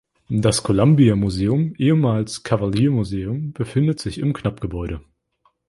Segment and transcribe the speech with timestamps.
[0.33, 5.01] Das Columbia Museum, ehemals Cavalier Museum, befindet sich im Knapp-Gebäude.